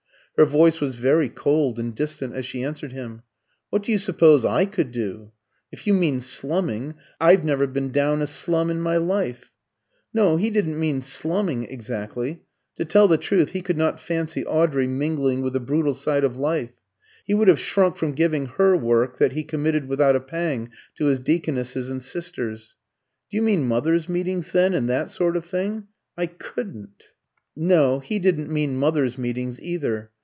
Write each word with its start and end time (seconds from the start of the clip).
Her 0.37 0.45
voice 0.45 0.79
was 0.81 0.95
very 0.95 1.29
cold 1.29 1.77
and 1.77 1.93
distant 1.93 2.33
as 2.33 2.47
she 2.47 2.63
answered 2.63 2.93
him. 2.93 3.21
"What 3.69 3.83
do 3.83 3.91
you 3.91 3.99
suppose 3.99 4.43
I 4.43 4.65
could 4.65 4.91
do? 4.91 5.33
If 5.71 5.85
you 5.85 5.93
mean 5.93 6.19
slumming, 6.19 6.95
I've 7.19 7.43
never 7.43 7.67
been 7.67 7.91
down 7.91 8.23
a 8.23 8.27
slum 8.27 8.71
in 8.71 8.81
my 8.81 8.97
life." 8.97 9.51
No, 10.15 10.37
he 10.37 10.49
didn't 10.49 10.79
mean 10.79 11.01
slumming 11.03 11.65
exactly. 11.65 12.41
To 12.77 12.85
tell 12.85 13.07
the 13.07 13.17
truth, 13.17 13.49
he 13.51 13.61
could 13.61 13.77
not 13.77 13.99
fancy 13.99 14.43
Audrey 14.43 14.87
mingling 14.87 15.41
with 15.41 15.53
the 15.53 15.59
brutal 15.59 15.93
side 15.93 16.23
of 16.23 16.37
life. 16.37 16.71
He 17.23 17.35
would 17.35 17.49
have 17.49 17.59
shrunk 17.59 17.97
from 17.97 18.13
giving 18.13 18.47
her 18.47 18.75
work 18.75 19.19
that 19.19 19.33
he 19.33 19.43
committed 19.43 19.87
without 19.87 20.15
a 20.15 20.21
pang 20.21 20.69
to 20.97 21.05
his 21.05 21.19
deaconesses 21.19 21.87
and 21.87 22.01
sisters. 22.01 22.77
"Do 23.29 23.37
you 23.37 23.43
mean 23.43 23.67
mothers' 23.67 24.09
meetings 24.09 24.53
then, 24.53 24.73
and 24.73 24.89
that 24.89 25.11
sort 25.11 25.37
of 25.37 25.45
thing? 25.45 25.89
I 26.17 26.25
couldn't." 26.25 27.09
No, 27.55 27.99
he 27.99 28.17
didn't 28.17 28.49
mean 28.49 28.77
mothers' 28.77 29.19
meetings 29.19 29.61
either. 29.61 30.09